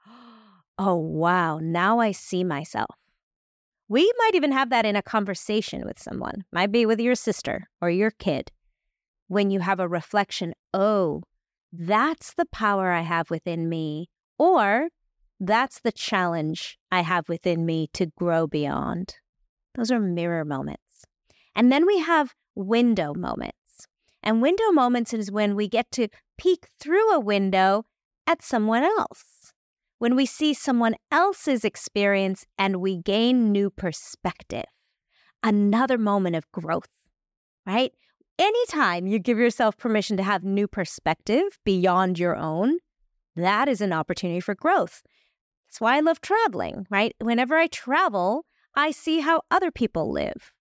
oh, 0.77 0.95
wow, 0.95 1.59
now 1.59 1.99
I 1.99 2.11
see 2.11 2.43
myself. 2.43 2.95
We 3.87 4.11
might 4.17 4.35
even 4.35 4.51
have 4.51 4.69
that 4.69 4.85
in 4.85 4.95
a 4.95 5.01
conversation 5.01 5.85
with 5.85 5.99
someone, 5.99 6.45
might 6.51 6.71
be 6.71 6.85
with 6.85 6.99
your 6.99 7.15
sister 7.15 7.67
or 7.81 7.89
your 7.89 8.11
kid, 8.11 8.51
when 9.27 9.49
you 9.49 9.61
have 9.61 9.79
a 9.79 9.87
reflection, 9.87 10.53
oh, 10.73 11.23
that's 11.71 12.33
the 12.33 12.45
power 12.45 12.91
I 12.91 13.01
have 13.01 13.29
within 13.29 13.67
me, 13.67 14.09
or 14.37 14.89
that's 15.39 15.81
the 15.81 15.91
challenge 15.91 16.77
I 16.91 17.01
have 17.01 17.27
within 17.27 17.65
me 17.65 17.89
to 17.93 18.07
grow 18.17 18.47
beyond. 18.47 19.15
Those 19.75 19.91
are 19.91 19.99
mirror 19.99 20.45
moments. 20.45 21.05
And 21.55 21.71
then 21.71 21.85
we 21.85 21.99
have 21.99 22.33
window 22.55 23.13
moments. 23.13 23.87
And 24.21 24.41
window 24.41 24.71
moments 24.71 25.13
is 25.13 25.31
when 25.31 25.55
we 25.55 25.67
get 25.67 25.91
to 25.91 26.07
peek 26.37 26.67
through 26.79 27.11
a 27.11 27.19
window 27.19 27.83
at 28.25 28.41
someone 28.41 28.83
else. 28.83 29.53
When 29.99 30.15
we 30.15 30.25
see 30.25 30.53
someone 30.53 30.95
else's 31.11 31.63
experience 31.65 32.45
and 32.57 32.77
we 32.77 32.97
gain 32.97 33.51
new 33.51 33.69
perspective. 33.69 34.65
Another 35.43 35.97
moment 35.97 36.35
of 36.35 36.49
growth, 36.51 36.89
right? 37.65 37.91
Anytime 38.39 39.07
you 39.07 39.19
give 39.19 39.37
yourself 39.37 39.77
permission 39.77 40.17
to 40.17 40.23
have 40.23 40.43
new 40.43 40.67
perspective 40.67 41.59
beyond 41.63 42.17
your 42.17 42.35
own, 42.35 42.79
that 43.35 43.67
is 43.67 43.81
an 43.81 43.93
opportunity 43.93 44.39
for 44.39 44.55
growth. 44.55 45.03
That's 45.67 45.81
why 45.81 45.97
I 45.97 46.01
love 46.01 46.21
traveling, 46.21 46.85
right? 46.89 47.15
Whenever 47.19 47.57
I 47.57 47.67
travel, 47.67 48.45
I 48.75 48.91
see 48.91 49.19
how 49.19 49.41
other 49.49 49.71
people 49.71 50.11
live. 50.11 50.53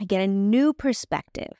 I 0.00 0.04
get 0.04 0.20
a 0.20 0.26
new 0.26 0.72
perspective. 0.72 1.52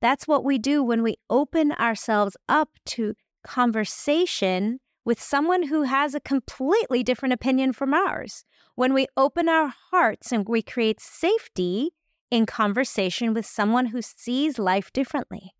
That's 0.00 0.28
what 0.28 0.44
we 0.44 0.58
do 0.58 0.82
when 0.82 1.02
we 1.02 1.16
open 1.30 1.72
ourselves 1.72 2.36
up 2.48 2.70
to 2.86 3.14
conversation 3.44 4.80
with 5.04 5.20
someone 5.20 5.64
who 5.64 5.82
has 5.82 6.14
a 6.14 6.20
completely 6.20 7.02
different 7.02 7.32
opinion 7.32 7.72
from 7.72 7.94
ours. 7.94 8.44
When 8.74 8.92
we 8.92 9.06
open 9.16 9.48
our 9.48 9.72
hearts 9.90 10.32
and 10.32 10.48
we 10.48 10.62
create 10.62 11.00
safety 11.00 11.90
in 12.30 12.46
conversation 12.46 13.32
with 13.34 13.46
someone 13.46 13.86
who 13.86 14.02
sees 14.02 14.58
life 14.58 14.92
differently. 14.92 15.54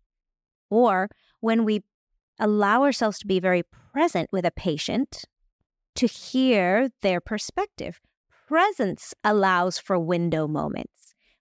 Or 0.69 1.09
when 1.39 1.63
we 1.63 1.83
allow 2.39 2.83
ourselves 2.83 3.19
to 3.19 3.27
be 3.27 3.39
very 3.39 3.63
present 3.93 4.29
with 4.31 4.45
a 4.45 4.51
patient 4.51 5.25
to 5.95 6.07
hear 6.07 6.89
their 7.01 7.21
perspective. 7.21 8.01
Presence 8.47 9.13
allows 9.23 9.79
for 9.79 9.97
window 9.97 10.47
moments 10.47 10.95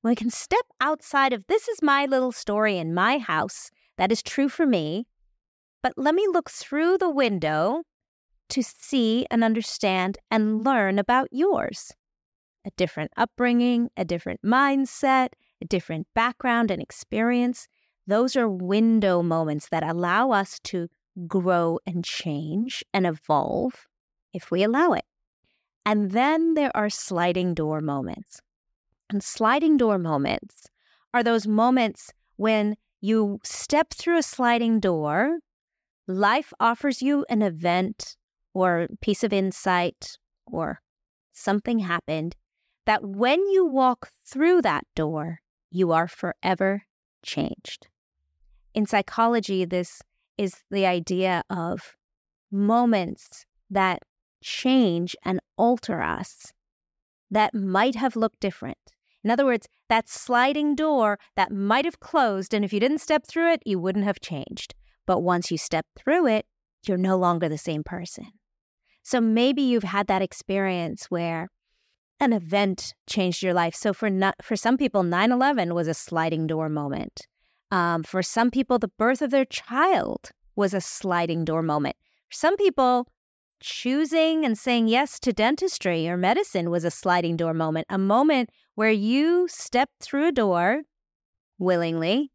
we 0.04 0.14
can 0.14 0.30
step 0.30 0.66
outside 0.80 1.32
of 1.32 1.46
this 1.46 1.66
is 1.66 1.82
my 1.82 2.04
little 2.04 2.30
story 2.30 2.76
in 2.76 2.94
my 2.94 3.18
house 3.18 3.70
that 3.96 4.12
is 4.12 4.22
true 4.22 4.50
for 4.50 4.66
me, 4.66 5.06
but 5.82 5.94
let 5.96 6.14
me 6.14 6.26
look 6.30 6.50
through 6.50 6.98
the 6.98 7.08
window 7.08 7.84
to 8.50 8.62
see 8.62 9.26
and 9.30 9.42
understand 9.42 10.18
and 10.30 10.62
learn 10.62 10.98
about 10.98 11.28
yours. 11.32 11.92
A 12.66 12.70
different 12.76 13.12
upbringing, 13.16 13.88
a 13.96 14.04
different 14.04 14.40
mindset, 14.44 15.28
a 15.62 15.64
different 15.64 16.06
background 16.14 16.70
and 16.70 16.82
experience. 16.82 17.66
Those 18.06 18.36
are 18.36 18.48
window 18.48 19.22
moments 19.22 19.68
that 19.70 19.82
allow 19.82 20.30
us 20.30 20.58
to 20.64 20.88
grow 21.26 21.78
and 21.86 22.04
change 22.04 22.84
and 22.92 23.06
evolve 23.06 23.86
if 24.32 24.50
we 24.50 24.62
allow 24.62 24.92
it. 24.92 25.04
And 25.86 26.10
then 26.10 26.54
there 26.54 26.74
are 26.76 26.90
sliding 26.90 27.54
door 27.54 27.80
moments. 27.80 28.40
And 29.10 29.22
sliding 29.22 29.76
door 29.76 29.98
moments 29.98 30.66
are 31.12 31.22
those 31.22 31.46
moments 31.46 32.12
when 32.36 32.76
you 33.00 33.38
step 33.44 33.90
through 33.90 34.18
a 34.18 34.22
sliding 34.22 34.80
door, 34.80 35.38
life 36.06 36.52
offers 36.58 37.02
you 37.02 37.24
an 37.28 37.42
event 37.42 38.16
or 38.54 38.88
piece 39.00 39.22
of 39.22 39.32
insight 39.32 40.18
or 40.46 40.80
something 41.32 41.80
happened 41.80 42.34
that 42.86 43.04
when 43.04 43.40
you 43.48 43.66
walk 43.66 44.10
through 44.26 44.62
that 44.62 44.84
door, 44.94 45.40
you 45.70 45.92
are 45.92 46.08
forever 46.08 46.84
changed. 47.22 47.88
In 48.74 48.86
psychology, 48.86 49.64
this 49.64 50.02
is 50.36 50.56
the 50.70 50.84
idea 50.84 51.44
of 51.48 51.96
moments 52.50 53.46
that 53.70 54.00
change 54.42 55.14
and 55.24 55.40
alter 55.56 56.02
us 56.02 56.52
that 57.30 57.54
might 57.54 57.94
have 57.94 58.16
looked 58.16 58.40
different. 58.40 58.78
In 59.22 59.30
other 59.30 59.46
words, 59.46 59.68
that 59.88 60.08
sliding 60.08 60.74
door 60.74 61.18
that 61.36 61.52
might 61.52 61.84
have 61.84 62.00
closed, 62.00 62.52
and 62.52 62.64
if 62.64 62.72
you 62.72 62.80
didn't 62.80 62.98
step 62.98 63.26
through 63.26 63.52
it, 63.52 63.62
you 63.64 63.78
wouldn't 63.78 64.04
have 64.04 64.20
changed. 64.20 64.74
But 65.06 65.20
once 65.20 65.50
you 65.50 65.56
step 65.56 65.86
through 65.96 66.26
it, 66.26 66.46
you're 66.86 66.98
no 66.98 67.16
longer 67.16 67.48
the 67.48 67.56
same 67.56 67.84
person. 67.84 68.26
So 69.02 69.20
maybe 69.20 69.62
you've 69.62 69.84
had 69.84 70.08
that 70.08 70.20
experience 70.20 71.06
where 71.10 71.48
an 72.20 72.32
event 72.32 72.92
changed 73.06 73.42
your 73.42 73.54
life. 73.54 73.74
So 73.74 73.92
for 73.92 74.10
not, 74.10 74.34
for 74.42 74.56
some 74.56 74.76
people, 74.76 75.02
9/11 75.02 75.74
was 75.74 75.88
a 75.88 75.94
sliding 75.94 76.46
door 76.46 76.68
moment. 76.68 77.26
Um, 77.74 78.04
for 78.04 78.22
some 78.22 78.52
people, 78.52 78.78
the 78.78 78.86
birth 78.86 79.20
of 79.20 79.32
their 79.32 79.44
child 79.44 80.30
was 80.54 80.74
a 80.74 80.80
sliding 80.80 81.44
door 81.44 81.60
moment. 81.60 81.96
For 82.28 82.36
some 82.36 82.56
people, 82.56 83.08
choosing 83.58 84.44
and 84.44 84.56
saying 84.56 84.86
yes 84.86 85.18
to 85.18 85.32
dentistry 85.32 86.08
or 86.08 86.16
medicine 86.16 86.70
was 86.70 86.84
a 86.84 86.90
sliding 86.92 87.36
door 87.36 87.52
moment, 87.52 87.88
a 87.90 87.98
moment 87.98 88.50
where 88.76 88.92
you 88.92 89.48
stepped 89.48 90.00
through 90.00 90.28
a 90.28 90.30
door 90.30 90.82
willingly 91.58 92.30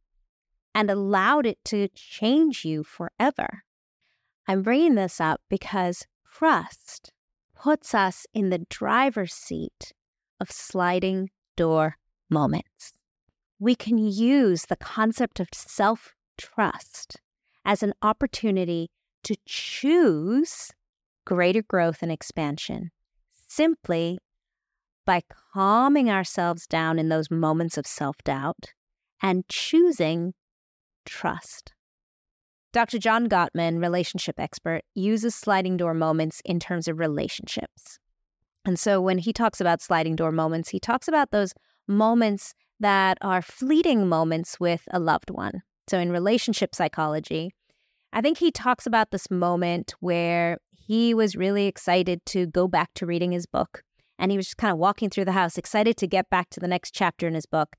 and 0.75 0.91
allowed 0.91 1.45
it 1.45 1.59
to 1.63 1.87
change 1.95 2.65
you 2.65 2.83
forever. 2.83 3.63
I'm 4.45 4.61
bringing 4.61 4.95
this 4.95 5.21
up 5.21 5.39
because 5.49 6.05
trust 6.29 7.13
puts 7.55 7.95
us 7.95 8.27
in 8.33 8.49
the 8.49 8.65
driver's 8.69 9.33
seat 9.33 9.93
of 10.41 10.51
sliding 10.51 11.29
door 11.55 11.95
moments. 12.29 12.91
We 13.59 13.75
can 13.75 13.97
use 13.97 14.65
the 14.65 14.77
concept 14.77 15.39
of 15.39 15.49
self 15.53 16.13
trust 16.37 17.17
as 17.65 17.83
an 17.83 17.93
opportunity 18.01 18.89
to 19.23 19.35
choose 19.45 20.71
greater 21.25 21.61
growth 21.61 22.01
and 22.01 22.11
expansion 22.11 22.91
simply 23.47 24.17
by 25.05 25.21
calming 25.53 26.09
ourselves 26.09 26.65
down 26.67 26.97
in 26.99 27.09
those 27.09 27.29
moments 27.29 27.77
of 27.77 27.85
self 27.85 28.15
doubt 28.23 28.73
and 29.21 29.43
choosing 29.49 30.33
trust. 31.05 31.73
Dr. 32.71 32.99
John 32.99 33.27
Gottman, 33.27 33.81
relationship 33.81 34.39
expert, 34.39 34.83
uses 34.93 35.33
sliding 35.33 35.77
door 35.77 35.95
moments 35.95 36.41
in 36.45 36.59
terms 36.59 36.87
of 36.87 36.99
relationships. 36.99 37.97
And 38.63 38.79
so 38.79 39.01
when 39.01 39.17
he 39.17 39.33
talks 39.33 39.59
about 39.59 39.81
sliding 39.81 40.15
door 40.15 40.31
moments, 40.31 40.69
he 40.69 40.79
talks 40.79 41.07
about 41.07 41.31
those 41.31 41.53
moments 41.87 42.53
that 42.79 43.17
are 43.21 43.41
fleeting 43.41 44.07
moments 44.07 44.59
with 44.59 44.87
a 44.91 44.99
loved 44.99 45.29
one. 45.29 45.61
So 45.87 45.97
in 45.99 46.11
relationship 46.11 46.75
psychology, 46.75 47.51
I 48.13 48.21
think 48.21 48.37
he 48.37 48.51
talks 48.51 48.85
about 48.85 49.11
this 49.11 49.29
moment 49.29 49.93
where 49.99 50.57
he 50.71 51.13
was 51.13 51.35
really 51.35 51.67
excited 51.67 52.25
to 52.27 52.47
go 52.47 52.67
back 52.67 52.93
to 52.95 53.05
reading 53.05 53.31
his 53.31 53.45
book. 53.45 53.83
And 54.17 54.31
he 54.31 54.37
was 54.37 54.47
just 54.47 54.57
kind 54.57 54.71
of 54.71 54.77
walking 54.77 55.09
through 55.09 55.25
the 55.25 55.31
house, 55.31 55.57
excited 55.57 55.97
to 55.97 56.07
get 56.07 56.29
back 56.29 56.49
to 56.49 56.59
the 56.59 56.67
next 56.67 56.93
chapter 56.93 57.27
in 57.27 57.33
his 57.33 57.45
book. 57.45 57.75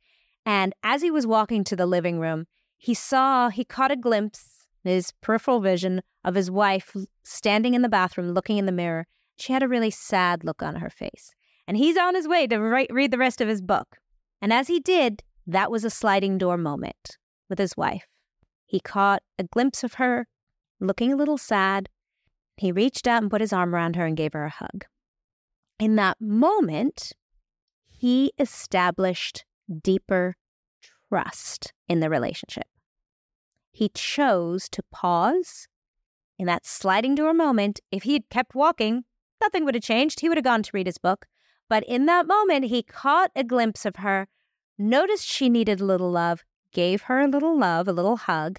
And 0.46 0.72
as 0.82 1.02
he 1.02 1.10
was 1.10 1.26
walking 1.26 1.64
to 1.64 1.76
the 1.76 1.86
living 1.86 2.18
room, 2.18 2.46
he 2.78 2.94
saw, 2.94 3.50
he 3.50 3.64
caught 3.64 3.90
a 3.90 3.96
glimpse, 3.96 4.66
his 4.84 5.12
peripheral 5.20 5.60
vision, 5.60 6.02
of 6.24 6.34
his 6.34 6.50
wife 6.50 6.96
standing 7.24 7.74
in 7.74 7.82
the 7.82 7.88
bathroom 7.88 8.32
looking 8.32 8.58
in 8.58 8.66
the 8.66 8.72
mirror. 8.72 9.06
She 9.36 9.52
had 9.52 9.62
a 9.62 9.68
really 9.68 9.90
sad 9.90 10.44
look 10.44 10.62
on 10.62 10.76
her 10.76 10.90
face. 10.90 11.34
And 11.66 11.76
he's 11.76 11.96
on 11.96 12.14
his 12.14 12.26
way 12.26 12.46
to 12.46 12.58
write, 12.58 12.92
read 12.92 13.10
the 13.10 13.18
rest 13.18 13.40
of 13.40 13.48
his 13.48 13.60
book. 13.60 13.98
And 14.40 14.52
as 14.52 14.68
he 14.68 14.80
did, 14.80 15.22
that 15.46 15.70
was 15.70 15.84
a 15.84 15.90
sliding 15.90 16.38
door 16.38 16.56
moment 16.56 17.18
with 17.48 17.58
his 17.58 17.76
wife. 17.76 18.06
He 18.66 18.80
caught 18.80 19.22
a 19.38 19.44
glimpse 19.44 19.84
of 19.84 19.94
her 19.94 20.26
looking 20.80 21.12
a 21.12 21.16
little 21.16 21.38
sad. 21.38 21.88
He 22.56 22.72
reached 22.72 23.06
out 23.06 23.22
and 23.22 23.30
put 23.30 23.40
his 23.40 23.52
arm 23.52 23.74
around 23.74 23.96
her 23.96 24.06
and 24.06 24.16
gave 24.16 24.32
her 24.32 24.44
a 24.44 24.50
hug. 24.50 24.84
In 25.78 25.96
that 25.96 26.20
moment, 26.20 27.12
he 27.88 28.32
established 28.38 29.44
deeper 29.82 30.36
trust 31.08 31.72
in 31.88 32.00
the 32.00 32.10
relationship. 32.10 32.66
He 33.72 33.90
chose 33.94 34.68
to 34.70 34.82
pause 34.90 35.68
in 36.38 36.46
that 36.46 36.66
sliding 36.66 37.14
door 37.14 37.34
moment. 37.34 37.80
If 37.90 38.04
he 38.04 38.14
had 38.14 38.28
kept 38.30 38.54
walking, 38.54 39.04
nothing 39.40 39.64
would 39.64 39.74
have 39.74 39.84
changed. 39.84 40.20
He 40.20 40.28
would 40.28 40.38
have 40.38 40.44
gone 40.44 40.62
to 40.62 40.70
read 40.72 40.86
his 40.86 40.98
book. 40.98 41.26
But 41.70 41.84
in 41.84 42.06
that 42.06 42.26
moment, 42.26 42.64
he 42.64 42.82
caught 42.82 43.30
a 43.36 43.44
glimpse 43.44 43.86
of 43.86 43.96
her, 43.96 44.26
noticed 44.76 45.24
she 45.24 45.48
needed 45.48 45.80
a 45.80 45.84
little 45.84 46.10
love, 46.10 46.42
gave 46.72 47.02
her 47.02 47.20
a 47.20 47.28
little 47.28 47.56
love, 47.56 47.86
a 47.86 47.92
little 47.92 48.16
hug, 48.16 48.58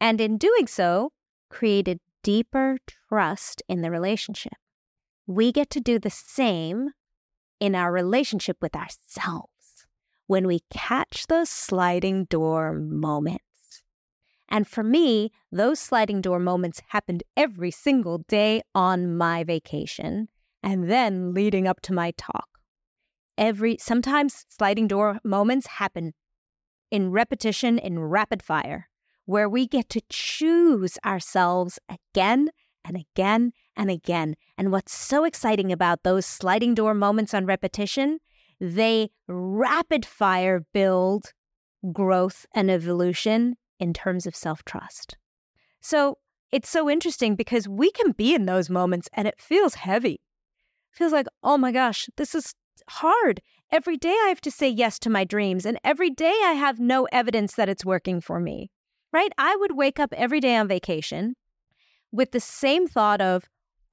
and 0.00 0.18
in 0.18 0.38
doing 0.38 0.66
so, 0.66 1.12
created 1.50 2.00
deeper 2.22 2.78
trust 3.08 3.62
in 3.68 3.82
the 3.82 3.90
relationship. 3.90 4.54
We 5.26 5.52
get 5.52 5.68
to 5.70 5.80
do 5.80 5.98
the 5.98 6.08
same 6.08 6.92
in 7.60 7.74
our 7.74 7.92
relationship 7.92 8.56
with 8.62 8.74
ourselves 8.74 9.86
when 10.26 10.46
we 10.46 10.60
catch 10.72 11.26
those 11.26 11.50
sliding 11.50 12.24
door 12.24 12.72
moments. 12.72 13.82
And 14.48 14.66
for 14.66 14.82
me, 14.82 15.32
those 15.50 15.78
sliding 15.78 16.22
door 16.22 16.38
moments 16.38 16.80
happened 16.88 17.24
every 17.36 17.70
single 17.70 18.18
day 18.26 18.62
on 18.74 19.18
my 19.18 19.44
vacation 19.44 20.28
and 20.62 20.90
then 20.90 21.34
leading 21.34 21.66
up 21.66 21.80
to 21.82 21.92
my 21.92 22.12
talk. 22.16 22.48
Every 23.36 23.76
sometimes 23.80 24.44
sliding 24.48 24.88
door 24.88 25.18
moments 25.24 25.66
happen 25.66 26.12
in 26.90 27.10
repetition 27.10 27.78
in 27.78 27.98
rapid 27.98 28.42
fire 28.42 28.88
where 29.24 29.48
we 29.48 29.66
get 29.66 29.88
to 29.88 30.02
choose 30.10 30.98
ourselves 31.04 31.78
again 31.88 32.50
and 32.84 32.96
again 32.96 33.52
and 33.76 33.90
again. 33.90 34.34
And 34.58 34.70
what's 34.70 34.94
so 34.94 35.24
exciting 35.24 35.72
about 35.72 36.02
those 36.02 36.26
sliding 36.26 36.74
door 36.74 36.94
moments 36.94 37.32
on 37.32 37.46
repetition, 37.46 38.18
they 38.60 39.10
rapid 39.28 40.04
fire 40.04 40.66
build 40.72 41.32
growth 41.92 42.46
and 42.54 42.70
evolution 42.70 43.56
in 43.80 43.92
terms 43.92 44.26
of 44.26 44.36
self 44.36 44.64
trust. 44.64 45.16
So 45.80 46.18
it's 46.52 46.68
so 46.68 46.88
interesting 46.90 47.34
because 47.34 47.66
we 47.66 47.90
can 47.90 48.12
be 48.12 48.34
in 48.34 48.46
those 48.46 48.68
moments 48.68 49.08
and 49.14 49.26
it 49.26 49.40
feels 49.40 49.74
heavy. 49.74 50.20
Feels 50.92 51.12
like, 51.12 51.26
oh 51.42 51.58
my 51.58 51.72
gosh, 51.72 52.08
this 52.16 52.34
is 52.34 52.54
hard. 52.88 53.40
Every 53.70 53.96
day 53.96 54.14
I 54.24 54.28
have 54.28 54.40
to 54.42 54.50
say 54.50 54.68
yes 54.68 54.98
to 55.00 55.10
my 55.10 55.24
dreams, 55.24 55.66
and 55.66 55.78
every 55.82 56.10
day 56.10 56.34
I 56.44 56.52
have 56.52 56.78
no 56.78 57.08
evidence 57.12 57.54
that 57.54 57.68
it's 57.68 57.84
working 57.84 58.20
for 58.20 58.38
me 58.38 58.70
right? 59.12 59.32
I 59.38 59.56
would 59.56 59.76
wake 59.76 60.00
up 60.00 60.12
every 60.16 60.40
day 60.40 60.56
on 60.56 60.68
vacation 60.68 61.36
with 62.10 62.32
the 62.32 62.40
same 62.40 62.86
thought 62.86 63.20
of, 63.20 63.44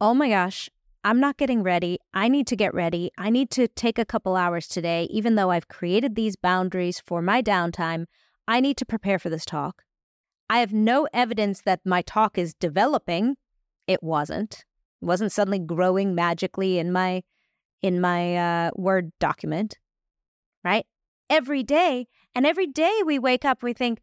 oh 0.01 0.13
my 0.13 0.29
gosh, 0.29 0.69
I'm 1.03 1.19
not 1.19 1.37
getting 1.37 1.63
ready. 1.63 1.99
I 2.13 2.27
need 2.27 2.47
to 2.47 2.55
get 2.55 2.73
ready. 2.73 3.11
I 3.17 3.29
need 3.29 3.51
to 3.51 3.67
take 3.67 3.99
a 3.99 4.05
couple 4.05 4.35
hours 4.35 4.67
today, 4.67 5.07
even 5.11 5.35
though 5.35 5.51
I've 5.51 5.67
created 5.67 6.15
these 6.15 6.35
boundaries 6.35 7.01
for 7.05 7.21
my 7.21 7.41
downtime. 7.41 8.05
I 8.47 8.59
need 8.59 8.77
to 8.77 8.85
prepare 8.85 9.19
for 9.19 9.29
this 9.29 9.45
talk. 9.45 9.83
I 10.49 10.59
have 10.59 10.73
no 10.73 11.07
evidence 11.13 11.61
that 11.61 11.81
my 11.85 12.01
talk 12.01 12.37
is 12.37 12.53
developing. 12.53 13.37
It 13.87 14.01
wasn't. 14.01 14.65
Wasn't 15.01 15.31
suddenly 15.31 15.59
growing 15.59 16.15
magically 16.15 16.77
in 16.77 16.91
my 16.91 17.23
in 17.81 18.01
my 18.01 18.35
uh, 18.35 18.71
Word 18.75 19.11
document, 19.19 19.77
right? 20.63 20.85
Every 21.29 21.63
day, 21.63 22.07
and 22.35 22.45
every 22.45 22.67
day 22.67 23.01
we 23.05 23.19
wake 23.19 23.45
up, 23.45 23.63
we 23.63 23.73
think, 23.73 23.99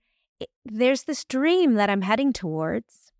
there's 0.65 1.05
this 1.05 1.25
dream 1.25 1.75
that 1.75 1.91
I'm 1.91 2.03
heading 2.03 2.33
towards. 2.33 3.13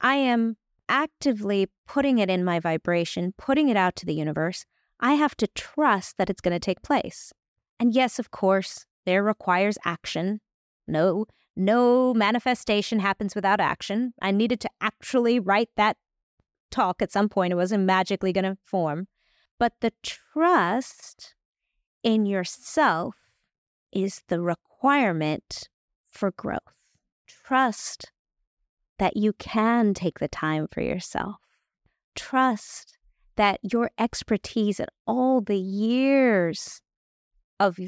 I 0.00 0.16
am 0.16 0.56
actively 0.88 1.70
putting 1.86 2.18
it 2.18 2.28
in 2.28 2.44
my 2.44 2.60
vibration, 2.60 3.32
putting 3.38 3.68
it 3.68 3.76
out 3.76 3.96
to 3.96 4.06
the 4.06 4.14
universe. 4.14 4.66
I 5.00 5.14
have 5.14 5.36
to 5.36 5.46
trust 5.46 6.18
that 6.18 6.28
it's 6.28 6.40
going 6.40 6.52
to 6.52 6.60
take 6.60 6.82
place. 6.82 7.32
And 7.80 7.94
yes, 7.94 8.18
of 8.18 8.30
course, 8.30 8.86
there 9.06 9.22
requires 9.22 9.78
action. 9.84 10.40
No, 10.86 11.26
no 11.56 12.12
manifestation 12.14 12.98
happens 12.98 13.34
without 13.34 13.60
action. 13.60 14.14
I 14.20 14.30
needed 14.30 14.60
to 14.60 14.70
actually 14.80 15.40
write 15.40 15.70
that 15.76 15.96
talk 16.74 17.00
at 17.00 17.12
some 17.12 17.28
point. 17.28 17.52
It 17.52 17.56
wasn't 17.56 17.84
magically 17.84 18.32
going 18.32 18.44
to 18.44 18.58
form. 18.64 19.06
But 19.58 19.74
the 19.80 19.92
trust 20.02 21.34
in 22.02 22.26
yourself 22.26 23.14
is 23.92 24.22
the 24.28 24.40
requirement 24.40 25.68
for 26.10 26.32
growth. 26.32 26.60
Trust 27.26 28.10
that 28.98 29.16
you 29.16 29.32
can 29.34 29.94
take 29.94 30.18
the 30.18 30.28
time 30.28 30.66
for 30.70 30.80
yourself. 30.80 31.36
Trust 32.14 32.98
that 33.36 33.60
your 33.62 33.90
expertise 33.98 34.78
and 34.78 34.88
all 35.06 35.40
the 35.40 35.58
years 35.58 36.80
of 37.58 37.78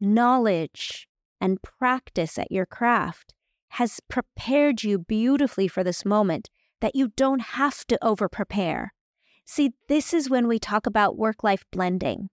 knowledge 0.00 1.08
and 1.40 1.60
practice 1.62 2.38
at 2.38 2.50
your 2.50 2.66
craft 2.66 3.34
has 3.68 4.00
prepared 4.08 4.82
you 4.82 4.98
beautifully 4.98 5.68
for 5.68 5.82
this 5.82 6.04
moment, 6.04 6.48
that 6.84 6.94
you 6.94 7.08
don't 7.16 7.40
have 7.40 7.86
to 7.86 7.96
over 8.04 8.28
prepare. 8.28 8.92
See, 9.46 9.72
this 9.88 10.12
is 10.12 10.28
when 10.28 10.46
we 10.46 10.58
talk 10.58 10.84
about 10.84 11.16
work 11.16 11.42
life 11.42 11.64
blending. 11.72 12.28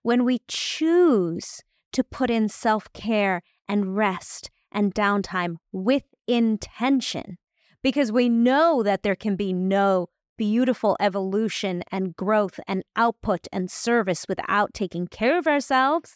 When 0.00 0.24
we 0.24 0.40
choose 0.48 1.60
to 1.92 2.02
put 2.02 2.30
in 2.30 2.48
self 2.48 2.90
care 2.94 3.42
and 3.68 3.94
rest 3.94 4.50
and 4.72 4.94
downtime 4.94 5.56
with 5.72 6.04
intention 6.26 7.36
because 7.82 8.10
we 8.10 8.30
know 8.30 8.82
that 8.82 9.02
there 9.02 9.14
can 9.14 9.36
be 9.36 9.52
no 9.52 10.06
beautiful 10.38 10.96
evolution 10.98 11.82
and 11.92 12.16
growth 12.16 12.58
and 12.66 12.84
output 12.96 13.46
and 13.52 13.70
service 13.70 14.24
without 14.26 14.72
taking 14.72 15.06
care 15.06 15.36
of 15.36 15.46
ourselves. 15.46 16.14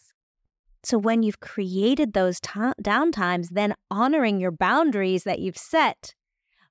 So, 0.83 0.97
when 0.97 1.21
you've 1.21 1.41
created 1.41 2.13
those 2.13 2.39
t- 2.39 2.49
downtimes, 2.81 3.49
then 3.51 3.75
honoring 3.91 4.39
your 4.39 4.51
boundaries 4.51 5.25
that 5.25 5.37
you've 5.37 5.59
set. 5.59 6.15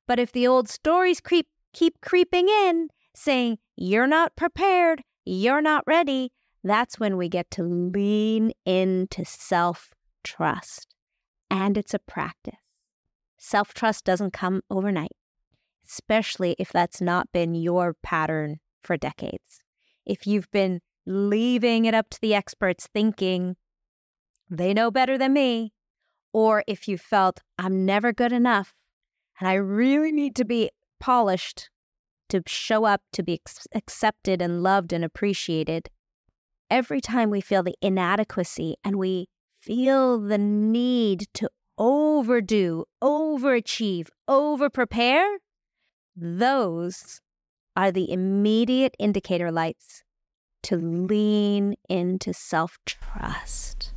But 0.06 0.18
if 0.18 0.32
the 0.32 0.46
old 0.46 0.68
stories 0.68 1.20
creep, 1.20 1.48
keep 1.72 2.00
creeping 2.00 2.48
in, 2.48 2.88
saying, 3.14 3.58
you're 3.76 4.06
not 4.06 4.36
prepared, 4.36 5.02
you're 5.24 5.62
not 5.62 5.84
ready, 5.86 6.32
that's 6.62 6.98
when 6.98 7.16
we 7.16 7.28
get 7.28 7.50
to 7.52 7.62
lean 7.62 8.52
into 8.64 9.24
self 9.24 9.90
trust. 10.24 10.94
And 11.50 11.76
it's 11.76 11.94
a 11.94 11.98
practice. 11.98 12.54
Self 13.38 13.74
trust 13.74 14.04
doesn't 14.04 14.32
come 14.32 14.62
overnight, 14.70 15.12
especially 15.86 16.56
if 16.58 16.72
that's 16.72 17.00
not 17.00 17.30
been 17.32 17.54
your 17.54 17.94
pattern 18.02 18.58
for 18.82 18.96
decades. 18.96 19.60
If 20.04 20.26
you've 20.26 20.50
been 20.50 20.80
leaving 21.06 21.84
it 21.84 21.94
up 21.94 22.10
to 22.10 22.20
the 22.20 22.34
experts 22.34 22.88
thinking 22.92 23.56
they 24.50 24.72
know 24.74 24.90
better 24.90 25.18
than 25.18 25.32
me, 25.32 25.72
or 26.32 26.64
if 26.66 26.88
you 26.88 26.98
felt 26.98 27.42
I'm 27.58 27.84
never 27.84 28.12
good 28.12 28.32
enough 28.32 28.74
and 29.40 29.48
I 29.48 29.54
really 29.54 30.12
need 30.12 30.34
to 30.36 30.44
be 30.44 30.70
polished 31.00 31.70
to 32.28 32.42
show 32.46 32.84
up 32.84 33.02
to 33.12 33.22
be 33.22 33.40
accepted 33.74 34.42
and 34.42 34.62
loved 34.62 34.92
and 34.92 35.04
appreciated, 35.04 35.88
every 36.70 37.00
time 37.00 37.30
we 37.30 37.40
feel 37.40 37.62
the 37.62 37.76
inadequacy 37.80 38.76
and 38.84 38.96
we 38.96 39.28
feel 39.60 40.18
the 40.18 40.38
need 40.38 41.26
to 41.34 41.48
overdo, 41.78 42.84
overachieve, 43.02 44.08
overprepare, 44.28 45.36
those 46.16 47.20
are 47.76 47.92
the 47.92 48.10
immediate 48.10 48.94
indicator 48.98 49.52
lights 49.52 50.02
to 50.62 50.76
lean 50.76 51.74
into 51.88 52.32
self 52.32 52.78
trust. 52.86 53.92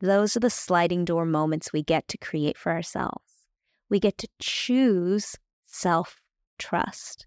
Those 0.00 0.36
are 0.36 0.40
the 0.40 0.50
sliding 0.50 1.04
door 1.04 1.24
moments 1.24 1.72
we 1.72 1.82
get 1.82 2.08
to 2.08 2.18
create 2.18 2.58
for 2.58 2.72
ourselves. 2.72 3.23
We 3.90 4.00
get 4.00 4.18
to 4.18 4.28
choose 4.40 5.36
self 5.66 6.20
trust. 6.58 7.26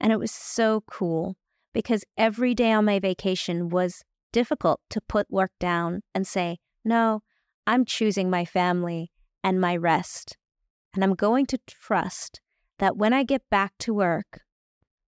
And 0.00 0.12
it 0.12 0.18
was 0.18 0.30
so 0.30 0.82
cool 0.86 1.36
because 1.72 2.04
every 2.16 2.54
day 2.54 2.72
on 2.72 2.84
my 2.84 2.98
vacation 2.98 3.68
was 3.68 4.02
difficult 4.32 4.80
to 4.90 5.00
put 5.00 5.30
work 5.30 5.52
down 5.58 6.02
and 6.14 6.26
say, 6.26 6.58
no, 6.84 7.22
I'm 7.66 7.84
choosing 7.84 8.30
my 8.30 8.44
family 8.44 9.10
and 9.42 9.60
my 9.60 9.76
rest. 9.76 10.36
And 10.94 11.02
I'm 11.02 11.14
going 11.14 11.46
to 11.46 11.58
trust 11.66 12.40
that 12.78 12.96
when 12.96 13.12
I 13.12 13.22
get 13.22 13.42
back 13.50 13.72
to 13.80 13.94
work, 13.94 14.40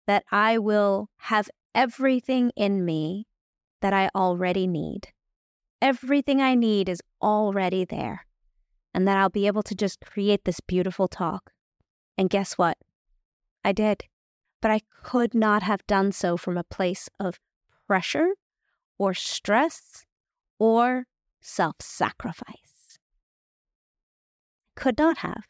that 0.08 0.24
I 0.32 0.58
will 0.58 1.10
have 1.18 1.50
everything 1.76 2.52
in 2.56 2.86
me 2.86 3.28
that 3.82 3.94
I 3.94 4.10
already 4.16 4.68
need. 4.68 5.10
Everything 5.82 6.42
I 6.42 6.56
need 6.56 6.90
is 6.90 7.02
already 7.22 7.86
there. 7.86 8.27
And 8.94 9.08
that 9.08 9.18
I'll 9.18 9.30
be 9.30 9.48
able 9.48 9.64
to 9.64 9.76
just 9.76 10.02
create 10.02 10.46
this 10.46 10.60
beautiful 10.60 11.08
talk. 11.08 11.52
And 12.18 12.30
guess 12.30 12.58
what? 12.58 12.78
I 13.64 13.72
did 13.72 14.06
but 14.62 14.72
I 14.72 14.82
could 15.04 15.34
not 15.34 15.64
have 15.64 15.86
done 15.88 16.12
so 16.12 16.38
from 16.38 16.58
a 16.58 16.64
place 16.64 17.10
of 17.20 17.40
pressure 17.88 18.32
or 18.98 19.14
stress 19.14 20.06
or 20.60 21.06
self 21.42 21.76
sacrifice. 21.80 23.00
could 24.76 24.98
not 24.98 25.20
have. 25.20 25.48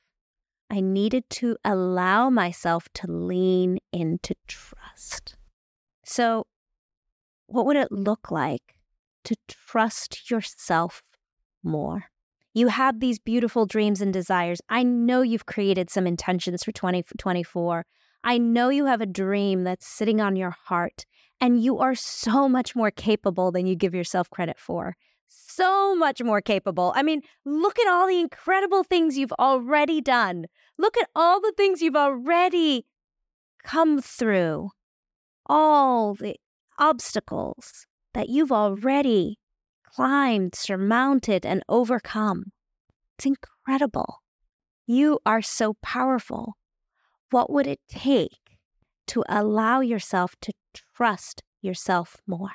I 0.69 0.81
needed 0.81 1.29
to 1.31 1.57
allow 1.63 2.29
myself 2.29 2.87
to 2.95 3.09
lean 3.09 3.79
into 3.93 4.35
trust. 4.47 5.35
So, 6.03 6.45
what 7.47 7.65
would 7.65 7.77
it 7.77 7.91
look 7.91 8.31
like 8.31 8.75
to 9.23 9.35
trust 9.47 10.29
yourself 10.29 11.03
more? 11.63 12.05
You 12.57 12.69
have 12.69 12.99
these 12.99 13.19
beautiful 13.19 13.67
dreams 13.67 14.01
and 14.01 14.11
desires. 14.11 14.61
I 14.67 14.81
know 14.81 15.21
you've 15.21 15.45
created 15.45 15.91
some 15.91 16.07
intentions 16.07 16.63
for 16.63 16.71
2024. 16.71 17.85
I 18.23 18.39
know 18.39 18.69
you 18.69 18.87
have 18.87 18.99
a 18.99 19.05
dream 19.05 19.63
that's 19.63 19.85
sitting 19.85 20.19
on 20.19 20.35
your 20.35 20.55
heart, 20.65 21.05
and 21.39 21.61
you 21.63 21.77
are 21.77 21.93
so 21.93 22.49
much 22.49 22.75
more 22.75 22.89
capable 22.89 23.51
than 23.51 23.67
you 23.67 23.75
give 23.75 23.93
yourself 23.93 24.31
credit 24.31 24.57
for. 24.57 24.95
So 25.27 25.95
much 25.95 26.23
more 26.23 26.41
capable. 26.41 26.93
I 26.95 27.03
mean, 27.03 27.21
look 27.45 27.77
at 27.77 27.87
all 27.87 28.07
the 28.07 28.19
incredible 28.19 28.83
things 28.83 29.19
you've 29.19 29.33
already 29.33 30.01
done. 30.01 30.47
Look 30.79 30.97
at 30.97 31.11
all 31.13 31.39
the 31.39 31.53
things 31.55 31.83
you've 31.83 31.95
already 31.95 32.87
come 33.63 34.01
through, 34.01 34.71
all 35.45 36.15
the 36.15 36.37
obstacles 36.79 37.85
that 38.15 38.29
you've 38.29 38.51
already 38.51 39.37
climbed, 39.97 40.53
surmounted, 40.53 41.43
and 41.43 41.63
overcome. 41.67 42.51
It's 43.17 43.25
incredible. 43.25 44.21
You 44.85 45.17
are 45.25 45.41
so 45.41 45.75
powerful. 45.81 46.53
What 47.31 47.51
would 47.51 47.65
it 47.65 47.79
take 47.89 48.59
to 49.07 49.23
allow 49.27 49.79
yourself 49.79 50.35
to 50.41 50.53
trust 50.95 51.41
yourself 51.63 52.17
more? 52.27 52.51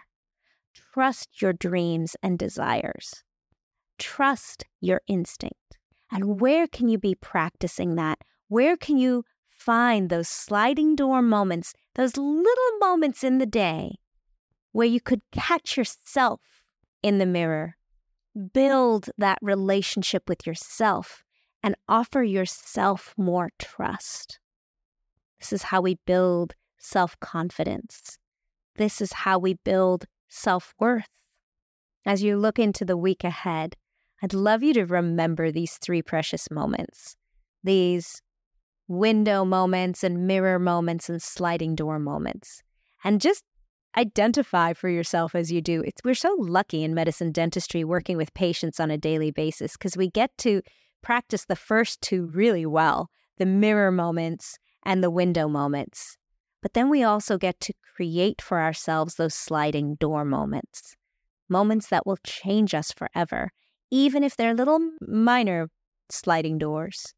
Trust 0.95 1.43
your 1.43 1.53
dreams 1.53 2.15
and 2.23 2.39
desires. 2.39 3.25
Trust 3.99 4.65
your 4.81 5.01
instinct. 5.09 5.79
And 6.13 6.41
where 6.41 6.69
can 6.69 6.89
you 6.89 6.99
be 6.99 7.17
practicing 7.17 7.97
that? 7.97 8.19
Where 8.47 8.77
can 8.77 8.99
you 8.99 9.25
find 9.49 10.11
those 10.11 10.29
sliding 10.29 10.95
door 10.95 11.21
moments, 11.23 11.73
those 11.97 12.17
little 12.17 12.79
moments 12.79 13.25
in 13.25 13.39
the 13.39 13.47
day 13.47 13.97
where 14.71 14.87
you 14.87 15.01
could 15.01 15.23
catch 15.33 15.77
yourself 15.77 16.41
in 17.03 17.19
the 17.19 17.27
mirror, 17.27 17.77
build 18.53 19.11
that 19.19 19.39
relationship 19.43 20.29
with 20.29 20.47
yourself, 20.47 21.23
and 21.63 21.77
offer 21.89 22.23
yourself 22.23 23.15
more 23.17 23.51
trust? 23.59 24.39
This 25.39 25.53
is 25.53 25.65
how 25.65 25.81
we 25.81 25.99
build 26.07 26.55
self 26.79 27.19
confidence. 27.21 28.19
This 28.77 29.01
is 29.01 29.13
how 29.13 29.39
we 29.39 29.55
build 29.55 30.07
self 30.29 30.75
worth. 30.79 31.09
As 32.05 32.23
you 32.23 32.37
look 32.37 32.59
into 32.59 32.85
the 32.85 32.97
week 32.97 33.23
ahead, 33.23 33.77
I'd 34.23 34.35
love 34.35 34.63
you 34.63 34.73
to 34.75 34.87
remember 34.87 35.51
these 35.51 35.79
three 35.79 36.03
precious 36.03 36.51
moments 36.51 37.17
these 37.65 38.21
window 38.89 39.45
moments 39.45 40.03
and 40.03 40.27
mirror 40.27 40.59
moments 40.59 41.09
and 41.09 41.23
sliding 41.23 41.75
door 41.75 41.99
moments. 41.99 42.63
And 43.05 43.21
just 43.21 43.45
identify 43.97 44.73
for 44.73 44.89
yourself 44.89 45.35
as 45.35 45.53
you 45.53 45.61
do. 45.61 45.83
It's, 45.83 46.03
we're 46.05 46.15
so 46.15 46.35
lucky 46.39 46.83
in 46.83 46.95
medicine 46.95 47.33
dentistry 47.33 47.85
working 47.85 48.17
with 48.17 48.35
patients 48.35 48.81
on 48.81 48.91
a 48.91 48.99
daily 48.99 49.31
basis 49.31 49.73
because 49.73 49.97
we 49.97 50.09
get 50.09 50.37
to 50.39 50.63
practice 51.03 51.45
the 51.45 51.57
first 51.57 52.01
two 52.01 52.27
really 52.27 52.67
well 52.67 53.09
the 53.39 53.47
mirror 53.47 53.91
moments 53.91 54.59
and 54.85 55.03
the 55.03 55.11
window 55.11 55.49
moments. 55.49 56.17
But 56.61 56.75
then 56.75 56.91
we 56.91 57.03
also 57.03 57.39
get 57.39 57.59
to 57.61 57.75
create 57.97 58.41
for 58.41 58.61
ourselves 58.61 59.17
those 59.17 59.35
sliding 59.35 59.97
door 59.97 60.25
moments, 60.25 60.95
moments 61.49 61.89
that 61.89 62.07
will 62.07 62.19
change 62.25 62.75
us 62.75 62.93
forever, 62.93 63.51
even 63.91 64.23
if 64.23 64.37
they're 64.37 64.55
little 64.55 64.79
minor 65.01 65.69
sliding 66.09 66.59
doors. 66.59 67.15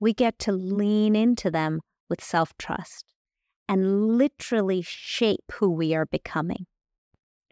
We 0.00 0.14
get 0.14 0.38
to 0.40 0.52
lean 0.52 1.14
into 1.14 1.50
them 1.50 1.80
with 2.08 2.22
self 2.22 2.56
trust 2.56 3.11
and 3.68 4.18
literally 4.18 4.82
shape 4.82 5.52
who 5.52 5.70
we 5.70 5.94
are 5.94 6.06
becoming. 6.06 6.66